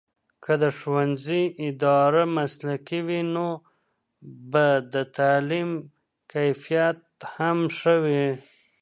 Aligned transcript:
که 0.43 0.53
د 0.61 0.63
ښوونځي 0.77 1.43
اداره 1.69 2.23
مسلکي 2.37 2.99
وي، 3.07 3.21
نو 3.33 3.47
به 4.51 4.65
د 4.93 4.95
تعلیم 5.17 5.69
کیفیت 6.31 6.99
هم 7.33 7.57
ښه 7.77 7.95
وي. 8.03 8.25